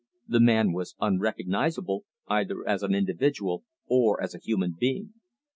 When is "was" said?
0.73-0.95